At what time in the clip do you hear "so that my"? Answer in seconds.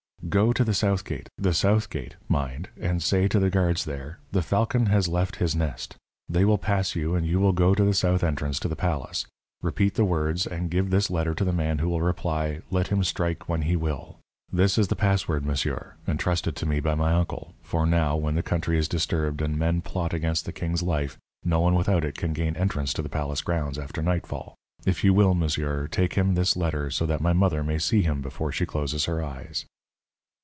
26.91-27.33